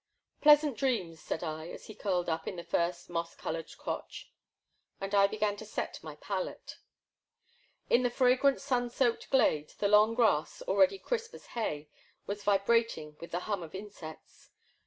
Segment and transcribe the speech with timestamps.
[0.41, 4.31] Pleasant dreams, said I, as he curled up in the first moss covered crotch;
[4.99, 6.77] and I began to set my palette.
[7.87, 11.87] In the fragrant sun soaked glade the long grass, already crisp as hay,
[12.25, 14.49] was vibrating with the hum of insects.